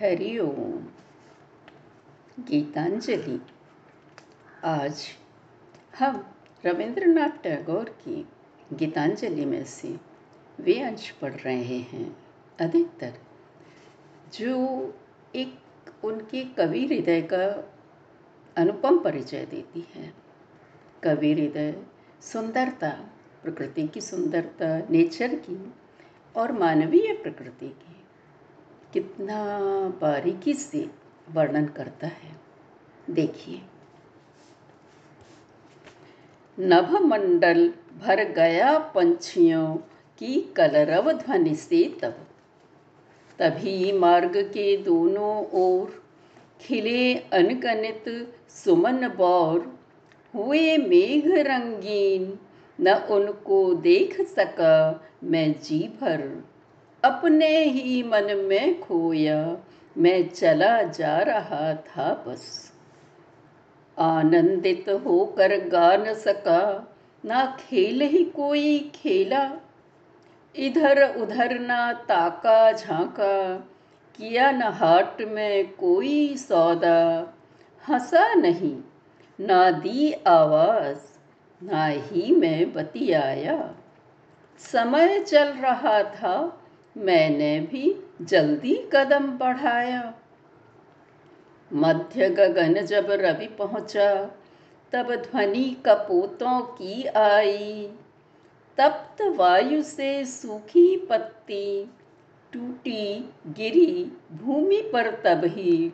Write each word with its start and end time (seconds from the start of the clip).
हरि 0.00 0.38
ओम। 0.38 0.86
गीतांजलि। 2.40 3.42
आज 4.64 5.06
हम 5.98 6.26
रविंद्रनाथ 6.64 7.42
टैगोर 7.42 7.84
की 7.84 8.28
गीतांजलि 8.72 9.44
में 9.44 9.64
से 9.64 9.96
वे 10.60 10.80
अंश 10.80 11.10
पढ़ 11.10 11.34
रहे 11.34 11.78
हैं। 11.78 12.16
अधिकतर 12.60 13.14
जो 14.34 14.58
एक 15.34 15.58
उनके 16.04 16.44
कवि 16.44 16.86
हृदय 16.86 17.22
का 17.22 17.72
अनुपम 18.56 18.98
परिचय 18.98 19.46
देती 19.46 19.88
है। 19.94 20.14
कवि 21.02 21.32
हृदय 21.32 21.82
सुंदरता, 22.20 23.08
प्रकृति 23.42 23.88
की 23.88 24.00
सुंदरता, 24.00 24.78
नेचर 24.78 25.34
की 25.34 25.74
और 26.36 26.52
मानवीय 26.52 27.14
प्रकृति 27.22 27.68
की 27.68 27.93
कितना 28.94 29.44
बारीकी 30.00 30.54
से 30.54 30.90
वर्णन 31.30 31.66
करता 31.66 32.06
है। 32.06 32.40
देखिए। 33.10 33.62
नभमंडल 36.60 37.72
भर 38.02 38.24
गया 38.24 38.78
पंछियों 38.78 39.76
की 40.18 40.54
कलरव 40.56 41.12
ध्वनि 41.12 41.54
से 41.54 41.96
तब। 42.02 42.14
तभी 43.38 43.92
मार्ग 43.92 44.36
के 44.36 44.76
दोनों 44.76 45.46
ओर 45.46 46.02
खिले 46.60 47.14
अनगणित 47.14 48.34
सुमन 48.48 49.08
बौर। 49.08 49.78
हुए 50.34 50.76
मेघ 50.76 51.22
रंगीन, 51.26 52.38
न 52.80 52.94
उनको 52.94 53.74
देख 53.74 54.20
सका 54.20 55.04
मैं 55.24 55.60
जी 55.62 55.88
भर। 56.00 56.44
अपने 57.04 57.58
ही 57.58 58.02
मन 58.02 58.36
में 58.36 58.80
खोया, 58.80 59.56
मैं 59.98 60.28
चला 60.28 60.82
जा 60.82 61.18
रहा 61.18 61.74
था 61.74 62.24
बस। 62.28 62.72
आनंदित 63.98 64.88
होकर 64.88 65.68
गा 65.68 65.96
न 65.96 66.14
सका, 66.14 66.94
ना 67.24 67.56
खेल 67.60 68.02
ही 68.02 68.24
कोई 68.24 68.92
खेला। 68.94 69.52
इधर 70.56 71.16
उधर 71.16 71.58
ना 71.58 71.92
ताका 71.92 72.72
झांका, 72.72 73.56
किया 74.16 74.50
न 74.50 74.62
हाट 74.62 75.22
में 75.22 75.72
कोई 75.72 76.36
सौदा। 76.36 77.32
हंसा 77.88 78.34
नहीं, 78.34 78.76
ना 79.40 79.70
दी 79.70 80.12
आवाज़, 80.12 81.18
ना 81.62 81.86
ही 81.86 82.34
मैं 82.34 82.72
बतियाया। 82.72 83.74
समय 84.58 85.18
चल 85.18 85.48
रहा 85.48 86.02
था 86.02 86.60
मैंने 86.96 87.60
भी 87.60 88.04
जल्दी 88.22 88.74
कदम 88.92 89.26
बढ़ाया। 89.26 90.14
मध्य 91.72 92.30
गगन 92.30 92.74
जब 92.74 93.06
रवि 93.10 93.46
पहुँचा, 93.46 94.14
तब 94.92 95.14
ध्वनि 95.14 95.76
कपोतों 95.86 96.60
की 96.60 97.04
आई। 97.04 97.88
तप्त 98.78 99.22
वायु 99.22 99.82
से 99.82 100.24
सूखी 100.24 100.96
पत्ती 100.96 101.90
टूटी 102.52 103.30
गिरी 103.46 104.12
भूमि 104.32 104.90
पर 104.92 105.10
तब 105.10 105.44
ही 105.44 105.92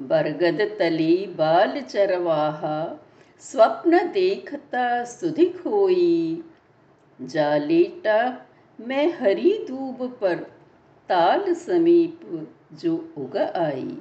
बरगद 0.00 0.76
तली 0.78 1.26
बाल 1.26 1.80
चरवाहा, 1.80 3.06
स्वप्न 3.40 4.12
देखता 4.12 5.04
सुधिक 5.04 5.56
होई। 5.56 6.44
जालेटा 7.20 8.46
मैं 8.78 9.06
हरी 9.12 9.52
दूब 9.68 10.18
पर 10.20 10.34
ताल 11.08 11.52
समीप 11.54 12.20
जो 12.72 12.94
उग 13.18 13.36
आई। 13.36 13.96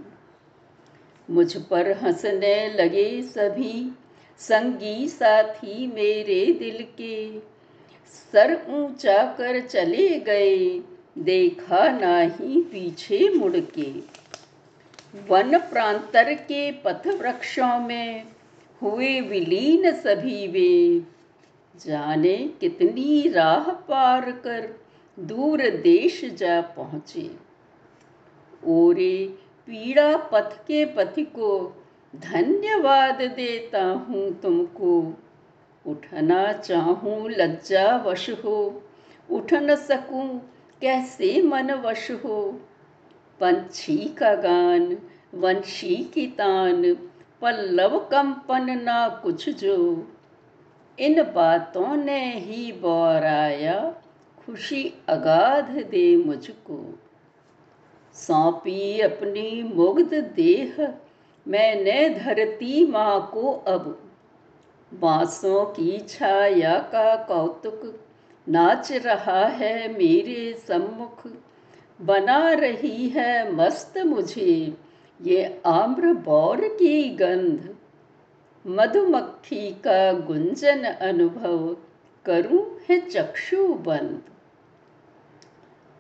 मुझ 1.30 1.56
पर 1.58 1.92
हंसने 1.92 2.56
लगे 2.70 3.22
सभी 3.22 3.92
संगी 4.40 5.08
साथी 5.08 5.88
मेरे 5.88 6.45
दिल 6.54 6.83
के। 7.02 7.39
सर 8.32 8.54
ऊँचा 8.70 9.23
कर 9.38 9.60
चले 9.60 10.08
गए, 10.20 10.82
देखा 11.17 11.88
ना 11.89 12.20
ही 12.20 12.62
पीछे 12.62 13.30
मुड़ 13.30 13.58
के। 13.58 13.92
वन 15.30 15.58
प्रांतर 15.58 16.33
के 16.33 16.72
पथ 16.72 17.08
वृक्षों 17.08 17.80
में 17.80 18.23
हुए 18.82 19.20
विलीन 19.22 19.92
सभी 19.92 20.48
वे। 20.48 21.02
जाने 21.76 22.38
कितनी 22.61 23.30
राह 23.30 23.72
पार 23.72 24.32
कर 24.32 24.80
दूर 25.20 25.61
देश 25.61 26.26
जा 26.26 26.61
पहुँचे। 26.61 27.32
ओरे 28.67 29.28
पीड़ा 29.67 30.17
पथ 30.17 30.58
के 30.67 30.86
पथि 30.86 31.23
को 31.23 31.82
धन्यवाद 32.16 33.22
देता 33.22 33.83
हूँ 33.83 34.42
तुमको। 34.42 35.14
उठना 35.88 36.54
चाहूँ 36.54 37.30
लज्जा 37.30 37.95
वश 37.98 38.30
हो, 38.30 38.83
उठ 39.32 39.54
न 39.54 39.76
सकूँ 39.76 40.52
कैसे 40.82 41.42
मन 41.42 41.72
वश 41.72 42.12
हो। 42.12 42.60
पंछी 43.39 43.98
का 43.98 44.36
गान, 44.36 44.98
वंशी 45.36 45.95
की 45.95 46.28
तान, 46.28 46.94
पल्लव 47.42 48.00
कंपन 48.00 48.82
ना 48.83 49.08
कुछ 49.10 49.50
जो 49.50 50.08
इन 50.99 51.23
बातों 51.23 51.95
ने 51.95 52.39
ही 52.39 52.71
बोराया 52.71 53.95
खुशी 54.45 54.93
अगाध 55.09 55.70
दे 55.70 56.17
मुझको। 56.17 56.99
सौंपी 58.14 58.99
अपनी 58.99 59.64
मुग्ध 59.64 60.14
देह, 60.36 60.93
मैंने 61.48 62.09
धरती 62.09 62.87
माँ 62.87 63.32
को 63.33 63.52
अब। 63.52 64.11
बांसों 64.93 65.65
की 65.65 65.99
छाया 65.99 66.80
का 66.80 67.15
कौतुक, 67.15 67.99
नाच 68.49 68.92
रहा 68.92 69.45
है 69.45 69.98
मेरे 69.98 70.53
सम्मुख। 70.67 71.33
बना 72.02 72.53
रही 72.53 73.09
है 73.09 73.52
मस्त 73.52 73.98
मुझे, 73.98 74.77
ये 75.21 75.61
आम्र 75.65 76.14
बौर 76.14 76.61
की 76.61 77.09
गंध। 77.09 77.76
मधुमक्खी 78.68 79.72
का 79.72 80.14
गुंजन 80.14 80.84
अनुभव 80.84 81.78
करूँ 82.26 82.80
है 82.90 83.10
चक्षु 83.10 83.68
बंद। 83.68 84.22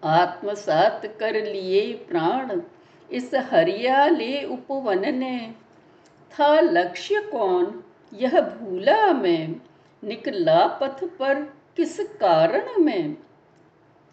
आत्मसात 0.03 1.01
कर 1.19 1.45
लिए 1.45 1.93
प्राण, 1.93 2.61
इस 3.11 3.31
हरियाले 3.35 4.43
उपवन 4.43 5.15
ने। 5.15 5.55
था 6.31 6.59
लक्ष्य 6.59 7.21
कौन, 7.21 7.83
यह 8.13 8.41
भूला 8.41 9.13
मैं 9.13 9.55
निकला 10.03 10.67
पथ 10.67 11.03
पर 11.03 11.41
किस 11.77 11.99
कारण 11.99 12.81
में। 12.83 13.17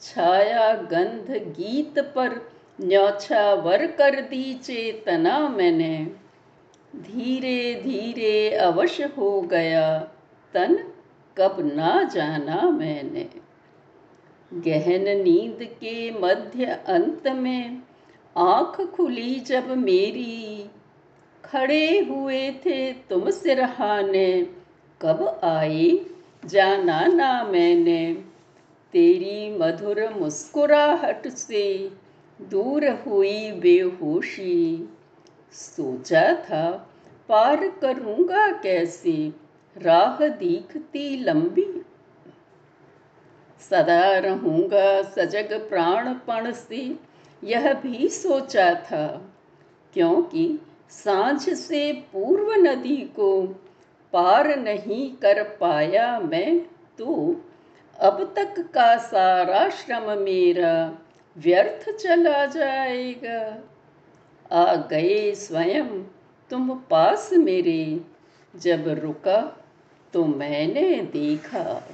छाया 0.00 0.74
गंध 0.74 1.30
गीत 1.30 1.98
पर 1.98 2.52
न्यौछावर 2.80 3.86
कर 3.86 4.20
दी 4.20 4.54
चेतना 4.54 5.48
मैंने। 5.48 6.10
धीरे 6.96 7.74
धीरे 7.74 8.50
अवश्य 8.50 9.04
हो 9.04 9.40
गया। 9.40 9.98
तन 10.54 10.92
कब 11.38 11.72
ना 11.76 12.02
जाना 12.02 12.70
मैंने। 12.70 13.28
गहन 14.54 15.22
नींद 15.22 15.58
के 15.62 16.10
मध्य 16.10 16.64
अंत 16.64 17.28
में 17.28 17.82
आँख 18.36 18.80
खुली 18.80 19.40
जब 19.40 19.68
मेरी। 19.70 20.70
खड़े 21.44 21.98
हुए 21.98 22.50
थे 22.50 22.92
तुम 22.92 23.30
सिरहाने, 23.30 24.42
कब 25.02 25.40
आई 25.44 26.06
जाना 26.44 27.06
ना 27.06 27.44
मैंने। 27.44 28.14
तेरी 28.92 29.58
मधुर 29.58 30.14
मुस्कुराहट 30.14 31.28
से 31.28 31.90
दूर 32.42 32.88
हुई 32.88 33.52
बेहोशी। 33.52 34.88
सोचा 35.52 36.34
था, 36.34 36.90
पार 37.28 37.68
करूँगा 37.68 38.52
कैसे? 38.52 39.32
राह 39.76 40.28
दिखती 40.28 41.24
लंबी। 41.24 41.84
सदा 43.70 44.18
रहूँगा 44.18 45.02
सजग 45.02 45.68
प्राणपण 45.68 46.52
से, 46.52 46.96
यह 47.44 47.72
भी 47.72 48.08
सोचा 48.08 48.74
था। 48.74 49.34
क्योंकि 49.94 50.58
साँझ 50.90 51.50
से 51.50 51.92
पूर्व 51.92 52.52
नदी 52.52 52.96
को 52.96 53.42
पार 54.12 54.58
नहीं 54.58 55.16
कर 55.16 55.42
पाया 55.42 56.20
मैं 56.20 56.60
तो 56.98 57.36
अब 58.00 58.32
तक 58.36 58.60
का 58.60 58.96
सारा 58.96 59.68
श्रम 59.68 60.18
मेरा 60.18 60.98
व्यर्थ 61.38 61.90
चला 61.90 62.46
जाएगा। 62.46 63.69
आ 64.52 64.74
गए 64.74 65.34
स्वयं 65.34 66.02
तुम 66.50 66.78
पास 66.90 67.32
मेरे। 67.32 68.00
जब 68.56 68.88
रुका 68.88 69.64
तो 70.12 70.24
मैंने 70.24 71.02
देखा। 71.02 71.88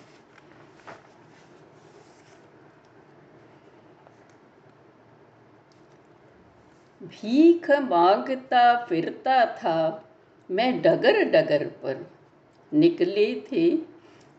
भीख 7.02 7.70
माँगता 7.70 8.84
फिरता 8.84 9.46
था। 9.46 10.08
मैं 10.50 10.82
डगर 10.82 11.24
डगर 11.24 11.66
पर 11.66 12.10
निकले 12.74 13.42
थे। 13.52 13.76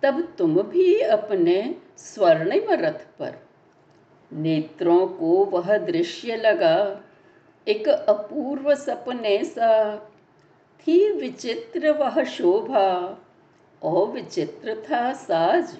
तब 0.03 0.35
तुम 0.37 0.61
भी 0.61 1.01
अपने 1.01 1.75
स्वर्णिम 1.97 2.71
रथ 2.71 3.17
पर। 3.19 3.47
नेत्रों 4.33 5.07
को 5.07 5.45
वह 5.45 5.77
दृश्य 5.77 6.35
लगा। 6.35 7.03
एक 7.67 7.87
अपूर्व 7.87 8.75
सपने 8.75 9.43
सा 9.43 9.95
थी 10.79 11.11
विचित्र 11.11 11.91
वह 11.91 12.23
शोभा 12.23 13.17
और 13.83 14.07
विचित्र 14.07 14.75
था 14.75 15.13
साज। 15.13 15.77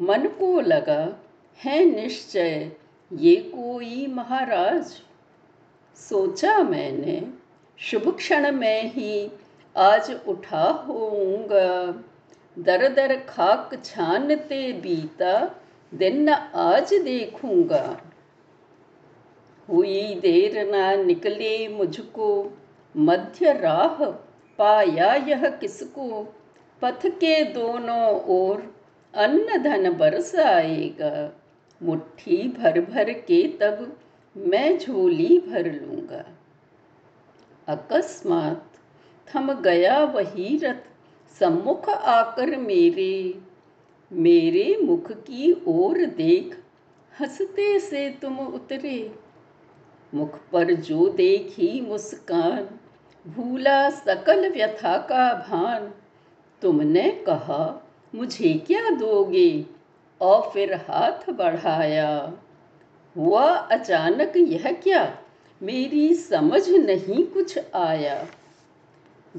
मन 0.00 0.26
को 0.26 0.60
लगा, 0.60 1.16
है 1.64 1.84
निश्चय 1.84 2.72
ये 3.12 3.36
कोई 3.36 4.06
महाराज? 4.06 4.84
सोचा 5.96 6.62
मैंने, 6.62 7.32
शुभ 7.78 8.16
क्षण 8.16 8.52
में 8.52 8.92
ही 8.92 9.30
आज 9.76 10.20
उठा 10.28 10.62
होऊँगा। 10.62 11.94
दर 12.58 12.88
दर 12.88 13.16
खाक 13.16 13.70
छानते 13.84 14.72
बीता, 14.72 15.54
दिन 15.94 16.28
आज 16.28 16.94
देखूँगा। 16.94 18.00
हुई 19.68 20.14
देर 20.14 20.70
ना 20.70 20.94
निकले 20.94 21.68
मुझको। 21.68 22.58
मध्य 22.96 23.52
राह 23.52 24.04
पाया 24.58 25.14
यह 25.14 25.48
किसको? 25.48 26.34
पथ 26.82 27.06
के 27.06 27.44
दोनों 27.44 28.20
ओर 28.20 28.74
अन्न 29.14 29.58
धन 29.62 29.90
बरसाएगा 29.90 31.40
मुट्ठी 31.82 32.36
भर 32.48 32.80
भर 32.80 33.12
के 33.12 33.48
तब 33.48 33.96
मैं 34.36 34.78
झोली 34.78 35.38
भर 35.38 35.72
लूँगा। 35.72 36.24
अकस्मात 37.68 38.72
थम 39.28 39.52
गया 39.52 40.04
वही 40.04 40.56
रथ 40.56 40.82
सम्मुख 41.40 41.88
आकर 41.88 42.56
मेरे। 42.56 43.34
मेरे 44.12 44.78
मुख 44.82 45.12
की 45.12 45.64
ओर 45.66 46.06
देख, 46.06 46.58
हँसते 47.20 47.78
से 47.78 48.10
तुम 48.10 48.38
उतरे। 48.38 49.25
मुख 50.16 50.38
पर 50.52 50.74
जो 50.74 51.08
देखी 51.08 51.80
मुस्कान, 51.80 52.68
भूला 53.26 53.90
सकल 53.90 54.52
व्यथा 54.52 54.98
का 54.98 55.46
भान। 55.48 55.94
तुमने 56.62 57.10
कहा, 57.10 57.88
मुझे 58.14 58.54
क्या 58.54 58.90
दोगे? 58.90 59.66
और 60.20 60.50
फिर 60.54 60.74
हाथ 60.74 61.30
बढ़ाया। 61.30 62.32
हुआ 63.16 63.54
अचानक 63.54 64.32
यह 64.36 64.72
क्या? 64.72 65.18
मेरी 65.62 66.14
समझ 66.14 66.70
नहीं 66.70 67.24
कुछ 67.24 67.58
आया। 67.74 68.26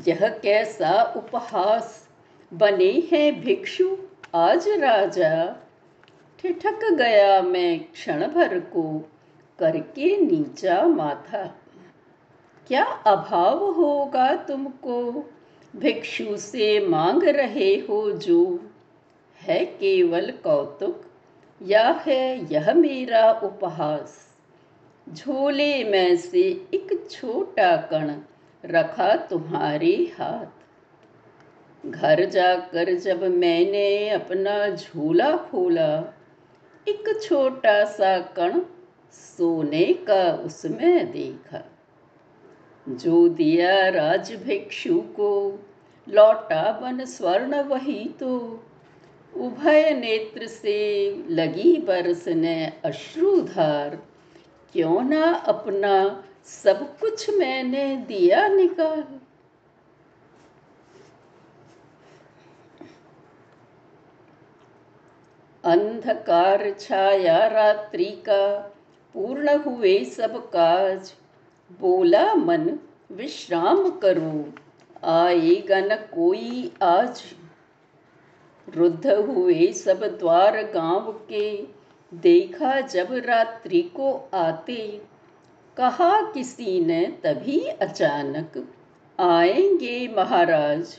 यह 0.07 0.27
कैसा 0.43 1.13
उपहास? 1.17 2.09
बने 2.53 3.03
हैं 3.11 3.41
भिक्षु, 3.41 3.97
आज 4.35 4.69
राजा। 4.69 5.55
ठिठक 6.39 6.79
गया 6.83 7.41
मैं 7.41 7.79
क्षण 7.79 8.27
भर 8.27 8.59
को। 8.59 9.09
करके 9.59 10.17
नीचा 10.17 10.81
माथा। 10.81 11.55
क्या 12.67 12.83
अभाव 12.83 13.71
होगा 13.71 14.35
तुमको? 14.35 15.29
भिक्षु 15.75 16.37
से 16.37 16.87
मांग 16.87 17.23
रहे 17.23 17.75
हो 17.75 18.11
जो। 18.11 18.59
है 19.41 19.65
केवल 19.65 20.31
कौतुक, 20.31 21.05
या 21.61 22.03
है 22.07 22.53
यह 22.53 22.73
मेरा 22.73 23.31
उपहास? 23.31 24.27
झोले 25.09 25.83
में 25.83 26.17
से 26.17 26.41
एक 26.73 27.07
छोटा 27.11 27.77
कण 27.77 28.15
रखा 28.65 29.15
तुम्हारे 29.15 30.11
हाथ। 30.19 30.45
घर 31.85 32.25
जाकर 32.25 32.95
जब 32.95 33.23
मैंने 33.23 34.09
अपना 34.09 34.69
झोला 34.69 35.37
खोला, 35.37 36.13
एक 36.87 37.19
छोटा 37.23 37.85
सा 37.85 38.19
कण 38.19 38.61
सोने 39.11 39.93
का 39.93 40.33
उसमें 40.33 41.11
देखा। 41.11 41.63
जो 42.89 43.29
दिया 43.29 43.89
राज 43.89 44.33
भिक्षु 44.33 45.01
को, 45.01 45.59
लौटा 46.09 46.79
बन 46.79 47.05
स्वर्ण 47.05 47.61
वही 47.61 48.05
तो। 48.19 48.63
उभय 49.35 49.93
नेत्र 49.93 50.47
से 50.47 51.09
लगी 51.29 51.77
बरसने 51.77 52.73
अश्रुधार। 52.85 53.95
क्यों 54.73 55.01
ना 55.01 55.33
अपना 55.33 56.23
सब 56.45 56.99
कुछ 56.99 57.29
मैंने 57.29 57.95
दिया 57.97 58.47
निकाल 58.47 59.03
अंधकार 65.63 66.75
छाया 66.79 67.47
रात्रि 67.47 68.05
का 68.05 68.73
पूर्ण 69.17 69.57
हुए 69.57 70.03
सब 70.03 70.49
काज। 70.49 71.13
बोला 71.79 72.33
मन, 72.35 72.79
विश्राम 73.11 73.89
करो 73.89 74.53
आएगा 75.03 75.79
न 75.79 75.95
कोई 75.95 76.71
आज। 76.83 77.23
रुद्ध 78.75 79.07
हुए 79.07 79.71
सब 79.71 80.03
द्वार 80.19 80.63
गाँव 80.63 81.11
के, 81.29 81.67
देखा 82.13 82.81
जब 82.81 83.07
रात्रि 83.11 83.81
को 83.81 84.29
आते। 84.33 85.01
कहा 85.77 86.31
किसी 86.31 86.85
ने 86.85 87.17
तभी 87.23 87.59
अचानक, 87.59 88.67
आएँगे 89.19 90.13
महाराज। 90.17 90.97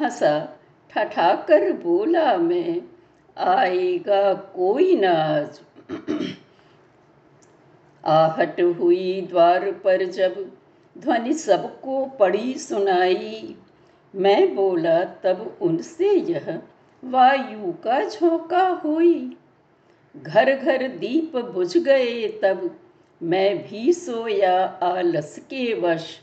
हंसा, 0.00 0.58
ठठाकर 0.90 1.72
बोला 1.72 2.36
मैं, 2.36 2.82
आएगा 3.38 4.34
कोई 4.34 4.96
नाज। 4.96 5.60
आहट 8.12 8.60
हुई 8.60 9.20
द्वार 9.30 9.70
पर 9.72 10.04
जब 10.04 10.50
ध्वनि 10.98 11.34
सबको 11.34 12.04
पड़ी 12.06 12.54
सुनाई। 12.54 13.56
मैं 14.14 14.54
बोला, 14.54 15.04
तब 15.04 15.58
उनसे 15.62 16.10
यह 16.10 16.60
वायु 17.04 17.72
का 17.72 18.00
झोंका 18.08 18.66
हुई। 18.84 19.36
घर 20.16 20.56
घर 20.56 20.88
दीप 20.88 21.36
बुझ 21.36 21.76
गए 21.78 22.28
तब 22.42 22.78
मैं 23.22 23.66
भी 23.66 23.92
सोया 23.92 24.56
आलस 24.82 25.38
के 25.38 25.80
वश। 25.80 26.20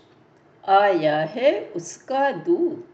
आया 0.68 1.18
है 1.20 1.60
उसका 1.76 2.32
दूत, 2.32 2.94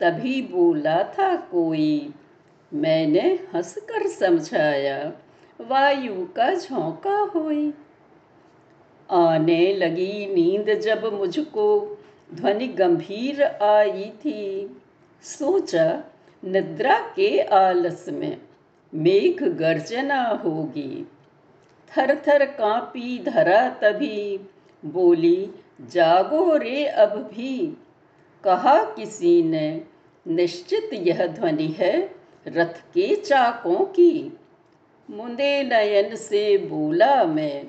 तभी 0.00 0.40
बोला 0.42 1.02
था 1.18 1.34
कोई। 1.36 2.14
मैंने 2.74 3.28
हंसकर 3.54 4.06
समझाया, 4.08 5.12
वायु 5.60 6.26
का 6.36 6.54
झोंका 6.54 7.18
हुई। 7.34 7.72
आने 9.10 9.74
लगी 9.74 10.26
नींद 10.34 10.80
जब 10.80 11.14
मुझको 11.14 11.98
ध्वनि 12.34 12.66
गंभीर 12.68 13.42
आई 13.42 14.04
थी। 14.04 14.76
सोचा, 15.22 16.04
निद्रा 16.44 16.98
के 17.16 17.40
आलस 17.40 18.06
में 18.08 18.38
मेघ 18.94 19.42
गर्जना 19.42 20.24
होगी। 20.44 21.06
थर 21.90 22.14
थर 22.14 22.44
कांपी 22.44 23.18
धरा 23.18 23.68
तभी, 23.68 24.40
बोली, 24.84 25.50
जागो 25.80 26.56
रे 26.56 26.84
अब 26.86 27.08
भी। 27.08 27.76
कहा 28.44 28.84
किसी 28.84 29.42
ने, 29.42 29.84
निश्चित 30.26 30.90
यह 30.92 31.26
ध्वनि 31.26 31.66
है 31.66 32.10
रथ 32.46 32.80
के 32.94 33.16
चाकों 33.16 33.84
की। 33.84 34.38
मुंदे 35.10 35.62
नयन 35.62 36.16
से 36.16 36.58
बोला 36.58 37.24
मैं 37.24 37.64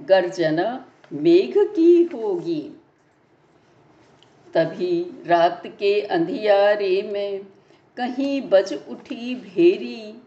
गर्जना 0.00 0.86
मेघ 1.12 1.54
की 1.56 2.10
होगी। 2.14 2.72
तभी 4.54 5.22
रात 5.26 5.62
के 5.66 6.00
अंधियारे 6.00 7.02
में 7.02 7.40
कहीं 7.96 8.42
बज 8.42 8.78
उठी 8.88 9.34
भेरी। 9.34 10.22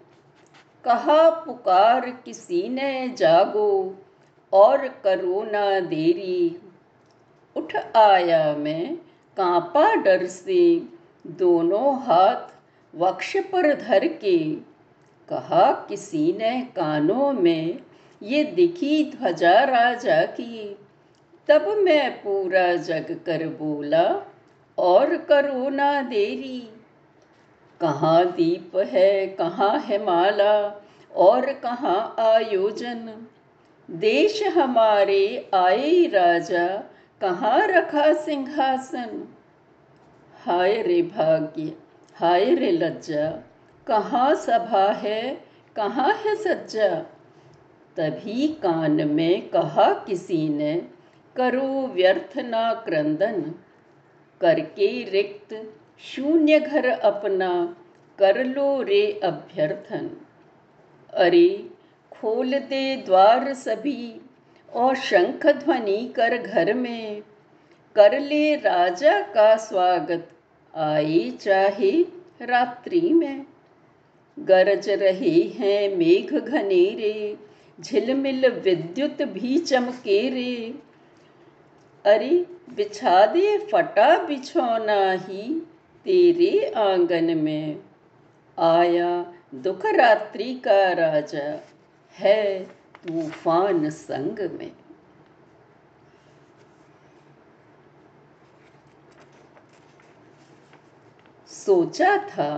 कहा 0.85 1.29
पुकार 1.29 2.09
किसी 2.25 2.69
ने 2.69 3.09
जागो 3.09 3.95
और 4.53 4.87
करो 4.87 5.43
ना 5.43 5.79
देरी। 5.79 6.59
उठ 7.55 7.75
आया 7.95 8.55
मैं 8.55 8.95
कांपा 9.37 9.95
डर 9.95 10.25
से, 10.25 10.83
दोनों 11.27 12.01
हाथ 12.01 12.53
वक्ष 12.95 13.37
पर 13.37 13.73
धर 13.73 14.07
के। 14.07 14.55
कहा 15.29 15.85
किसी 15.89 16.33
ने 16.33 16.61
कानों 16.61 17.33
में 17.33 17.79
ये 18.23 18.43
दिखी 18.43 19.11
ध्वजा 19.11 19.63
राजा 19.63 20.21
की। 20.25 20.77
तब 21.47 21.67
मैं 21.67 22.11
पूरा 22.11 22.75
जग 22.75 23.19
कर 23.25 23.47
बोला, 23.47 24.31
और 24.77 25.17
करो 25.17 25.69
ना 25.69 26.01
देरी 26.01 26.69
कहाँ 27.81 28.25
दीप 28.25 28.75
है, 28.75 29.27
कहाँ 29.27 29.79
है 29.79 30.05
माला 30.05 30.83
और 31.15 31.53
कहाँ 31.53 32.15
आयोजन? 32.19 33.27
देश 33.91 34.43
हमारे 34.43 35.49
आए 35.53 36.07
राजा, 36.07 36.67
कहाँ 37.21 37.67
रखा 37.67 38.13
सिंहासन? 38.13 39.33
हाय 40.45 40.81
रे 40.81 41.01
भाग्य, 41.01 41.73
हाय 42.15 42.45
रे 42.45 42.71
लज्जा, 42.71 43.43
कहाँ 43.87 44.35
सभा 44.35 44.91
है, 44.91 45.45
कहाँ 45.75 46.13
है 46.13 46.35
सज्जा? 46.35 47.14
तभी 47.97 48.47
कान 48.47 49.07
में 49.07 49.49
कहा 49.49 49.93
किसी 49.93 50.49
ने, 50.49 50.87
करो 51.35 51.87
व्यर्थ 51.87 52.37
ना 52.37 52.73
क्रंदन। 52.73 53.53
करके 54.41 55.09
रिक्त 55.09 55.73
शून्य 55.99 56.59
घर 56.59 56.85
अपना, 56.85 57.77
कर 58.19 58.45
लो 58.45 58.81
रे 58.81 59.19
अभ्यर्थन। 59.23 60.17
अरे, 61.13 61.69
खोल 62.11 62.51
दे 62.51 62.95
द्वार 62.95 63.53
सभी 63.53 64.21
और 64.73 64.95
शंख 64.95 65.47
ध्वनि 65.47 66.13
कर 66.15 66.37
घर 66.37 66.73
में। 66.73 67.21
कर 67.95 68.19
ले 68.19 68.55
राजा 68.55 69.21
का 69.21 69.55
स्वागत, 69.55 70.29
आए 70.75 71.29
चाहे 71.29 71.91
रात्रि 72.41 73.01
में। 73.01 73.45
गरज 74.39 74.89
रहे 74.89 75.41
हैं 75.41 75.97
मेघ 75.97 76.39
घनेरे 76.39 77.37
झिलमिल 77.79 78.47
विद्युत 78.49 79.21
भी 79.21 79.57
चमके 79.59 80.29
रे 80.29 80.75
अरे, 82.05 82.45
बिछा 82.75 83.25
दे 83.25 83.57
फटा 83.57 84.17
बिछौना 84.25 85.11
ही 85.11 85.59
तेरे 86.05 86.71
आँगन 86.71 87.37
में। 87.37 87.83
आया 88.57 89.33
दुख 89.55 89.85
रात्रि 89.85 90.53
का 90.55 90.91
राजा 90.91 91.63
है 92.15 92.63
तूफ़ान 93.03 93.89
संग 93.89 94.39
में। 94.51 94.71
सोचा 101.47 102.17
था 102.17 102.49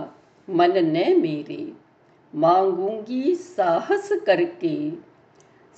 मन 0.50 0.84
ने 0.86 1.14
मेरे, 1.14 1.72
मांगूँगी 2.34 3.34
साहस 3.34 4.08
करके 4.26 5.07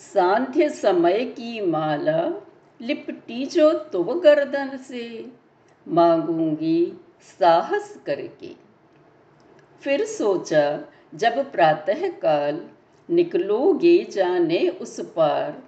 सांध्य 0.01 0.69
समय 0.69 1.25
की 1.25 1.61
माला 1.67 2.43
लिपटी 2.81 3.47
जो 3.47 3.73
तो 3.73 4.03
गर्दन 4.03 4.77
से। 4.77 5.33
मांगूँगी 5.89 7.01
साहस 7.21 8.01
करके। 8.07 8.55
फिर 9.83 10.05
सोचा, 10.05 10.85
जब 11.15 11.53
प्रातः 11.53 12.09
काल 12.09 12.69
निकलोगे 13.11 14.05
जाने 14.05 14.69
उस 14.69 15.01
पार, 15.01 15.63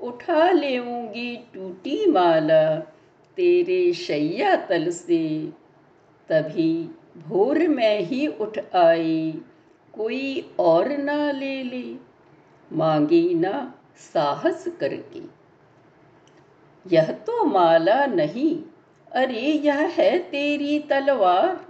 उठा 0.00 0.50
लेऊँगी 0.50 1.36
टूटी 1.54 2.10
माला 2.10 2.76
तेरे 3.36 3.92
शैया 3.92 4.56
तल 4.56 4.90
से। 4.90 5.52
तभी 6.28 6.90
भोर 7.28 7.68
में 7.68 8.00
ही 8.00 8.26
उठ 8.26 8.58
आई, 8.74 9.40
कोई 9.92 10.54
और 10.58 10.88
ना 10.88 11.32
ले 11.32 11.62
ले। 11.62 12.11
मांगी 12.72 13.34
ना 13.34 13.74
साहस 14.12 14.64
करके। 14.80 15.20
यह 16.86 17.12
तो 17.12 17.44
माला 17.44 18.04
नहीं, 18.06 18.56
अरे 19.12 19.40
यह 19.40 19.78
है 19.88 20.18
तेरी 20.18 20.78
तलवार। 20.80 21.60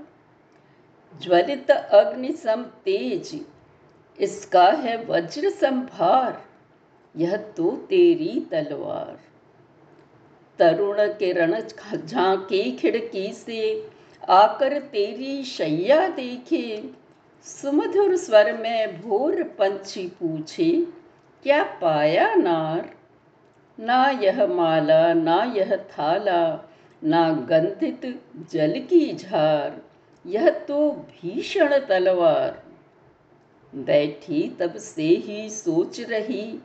ज्वलित 1.15 1.71
अग्नि 1.71 2.33
सम 2.33 2.63
तेज, 2.85 3.45
इसका 4.19 4.67
है 4.73 4.97
वज्र 5.05 5.51
संभार, 5.51 6.43
यह 7.15 7.37
तो 7.37 7.71
तेरी 7.89 8.41
तलवार। 8.51 9.19
तरुण 10.59 10.97
किरण 11.13 11.61
झांके 11.97 12.71
खिड़की 12.71 13.33
से 13.33 13.91
आकर 14.29 14.79
तेरी 14.83 15.43
शैया 15.45 16.09
देखे। 16.09 16.91
सुमधुर 17.45 18.17
स्वर 18.17 18.59
में 18.59 19.03
भोर 19.03 19.43
पंछी 19.43 20.07
पूछे, 20.07 20.87
क्या 21.43 21.63
पाया 21.63 22.35
नार? 22.35 22.95
ना 23.81 24.11
यह 24.11 24.47
माला, 24.47 25.15
ना 25.15 25.53
यह 25.57 25.77
थाला, 25.77 26.71
ना 27.05 27.33
गंधित 27.33 28.23
जल 28.53 28.81
की 28.81 29.15
झार, 29.15 29.83
यह 30.27 30.51
तो 30.51 30.91
भीषण 30.91 31.79
तलवार। 31.79 32.63
बैठी 33.75 34.57
तब 34.61 34.77
से 34.77 35.03
ही 35.03 35.51
सोच 35.51 36.01
रही, 36.01 36.61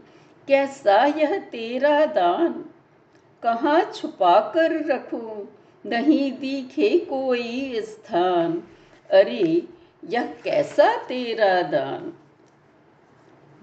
कैसा 0.47 1.05
यह 1.05 1.39
तेरा 1.39 2.05
दान? 2.05 2.65
कहाँ 3.43 3.91
छुपा 3.95 4.39
कर 4.39 4.85
रखूँ? 4.85 5.47
नहीं 5.85 6.31
दिखे 6.31 6.99
कोई 6.99 7.81
स्थान। 7.81 8.63
अरे 9.11 9.63
यह 10.09 10.25
कैसा 10.43 10.97
तेरा 10.97 11.61
दान? 11.61 12.13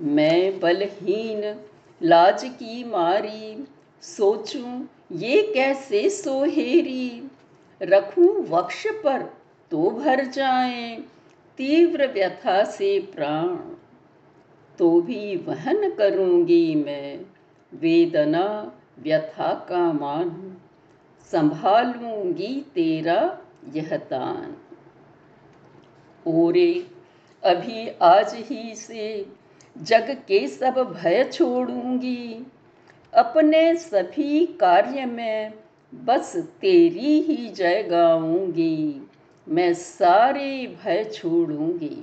मैं 0.01 0.61
बलहीन, 0.61 1.61
लाज 2.03 2.45
की 2.45 2.85
मारी, 2.85 3.69
सोचूं 4.03 4.87
ये 5.13 5.53
कैसे 5.55 6.11
सोहेरी? 6.11 7.31
रखूँ 7.83 8.47
वक्ष 8.49 8.87
पर 8.87 9.23
तो 9.71 9.91
भर 9.91 10.25
जाए 10.25 11.03
तीव्र 11.59 12.07
व्यथा 12.07 12.65
से 12.65 12.99
प्राण। 13.01 13.57
तो 14.79 15.01
भी 15.01 15.37
वहन 15.37 15.91
करूँगी 15.91 16.75
मैं 16.75 17.21
वेदना 17.75 18.73
व्यथा 18.99 19.67
का 19.69 19.93
मान। 19.93 20.57
संभालूँगी 21.33 22.61
तेरा 22.75 23.39
यह 23.75 23.97
दान। 23.97 24.57
ओरे 26.27 26.87
अभी 27.43 27.89
आज 28.03 28.35
ही 28.51 28.75
से 28.75 29.27
जग 29.77 30.11
के 30.29 30.47
सब 30.49 30.75
भय 30.93 31.25
छोड़ूँगी। 31.33 32.47
अपने 33.13 33.75
सभी 33.77 34.47
कार्य 34.61 35.05
में 35.07 35.53
बस 35.93 36.37
तेरी 36.61 37.21
ही 37.21 37.49
जय 37.49 37.83
गाऊँगी। 37.83 39.03
मैं 39.47 39.73
सारे 39.75 40.67
भय 40.67 41.05
छोड़ूँगी। 41.05 41.97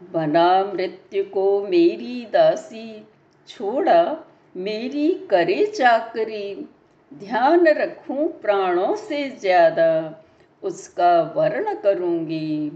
बना 0.00 0.64
मृत्यु 0.64 1.24
को 1.24 1.62
मेरी 1.68 2.24
दासी, 2.32 3.06
छोड़ा 3.48 4.16
मेरी 4.54 5.08
करे 5.30 5.64
चाकरी। 5.66 6.68
ध्यान 7.12 7.66
रखूँ 7.68 8.28
प्राणों 8.32 8.94
से 8.96 9.28
ज़्यादा, 9.30 10.22
उसका 10.62 11.20
वर्ण 11.36 11.74
करूँगी। 11.74 12.72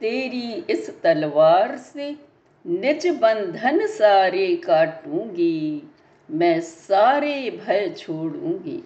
तेरी 0.00 0.64
इस 0.70 0.90
तलवार 1.02 1.76
से 1.76 2.10
निज 2.64 3.06
बंधन 3.20 3.86
सारे 3.86 4.46
काटूँगी, 4.56 5.82
मैं 6.28 6.60
सारे 6.60 7.50
भय 7.50 7.88
छोड़ूँगी। 7.98 8.82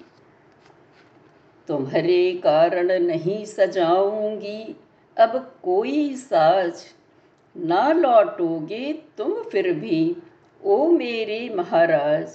तुम्हारे 1.68 2.32
कारण 2.34 2.92
नहीं 3.02 3.44
सजाऊँगी, 3.44 4.76
अब 5.16 5.36
कोई 5.62 6.14
साज 6.16 6.84
ना 7.56 7.92
लौटोगे 7.92 8.92
तुम 9.18 9.32
फिर 9.42 9.72
भी, 9.72 10.16
ओ 10.64 10.86
मेरे 10.88 11.48
महाराज, 11.54 12.26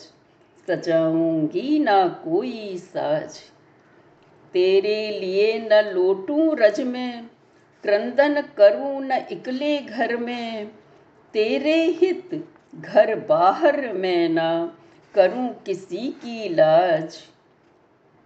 सजाऊँगी 0.67 1.79
ना 1.79 2.07
कोई 2.23 2.77
साज। 2.77 3.39
तेरे 4.53 5.19
लिए 5.19 5.57
न 5.71 5.81
लौटूं 5.93 6.57
रज 6.57 6.81
में 6.81 7.29
क्रंदन 7.83 8.41
करूँ 8.41 9.01
न 9.05 9.11
इकले 9.31 9.77
घर 9.77 10.17
में, 10.17 10.71
तेरे 11.33 11.83
हित 11.83 12.47
घर 12.75 13.19
बाहर 13.19 13.93
मैं 13.93 14.29
ना 14.29 14.77
करूँ 15.15 15.63
किसी 15.63 16.11
की 16.11 16.49
लाज। 16.49 17.23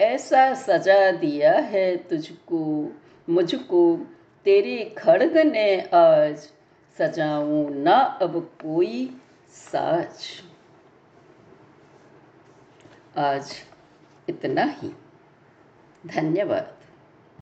ऐसा 0.02 0.54
सजा 0.54 1.12
दिया 1.12 1.54
है 1.54 1.98
तुझको, 1.98 2.92
मुझको, 3.30 4.08
तेरे 4.46 4.96
खड़ग 4.98 5.38
ने 5.38 5.82
आज। 5.82 6.50
सजाऊं 6.98 7.70
ना 7.70 7.96
अब 7.96 8.52
कोई 8.64 9.22
साज। 9.50 10.26
आज 13.18 13.56
इतना 14.30 14.64
ही। 14.64 14.92
धन्यवाद। 16.08 16.79